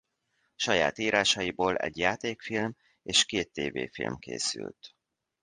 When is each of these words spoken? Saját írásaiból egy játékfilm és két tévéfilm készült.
Saját 0.55 0.97
írásaiból 0.97 1.75
egy 1.77 1.97
játékfilm 1.97 2.75
és 3.03 3.25
két 3.25 3.51
tévéfilm 3.51 4.17
készült. 4.17 4.95